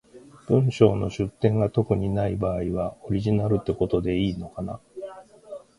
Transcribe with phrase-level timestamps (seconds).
[0.47, 4.79] 文章の出典が特にない場合は、オリジナルってことでいいのかな？